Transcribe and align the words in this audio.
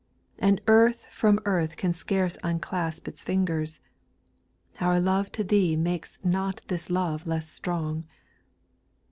And 0.39 0.59
earth 0.65 1.05
from 1.11 1.39
earth 1.45 1.77
can 1.77 1.93
scarce 1.93 2.35
unclasp 2.43 3.07
its 3.07 3.21
fingers.— 3.21 3.79
Our 4.81 4.99
love 4.99 5.31
to 5.33 5.43
Thee 5.43 5.75
makes 5.75 6.17
not 6.25 6.63
this 6.69 6.89
love 6.89 7.27
less 7.27 7.47
strong. 7.47 8.05